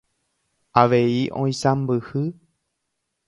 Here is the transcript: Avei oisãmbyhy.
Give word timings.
Avei 0.81 1.13
oisãmbyhy. 1.41 2.25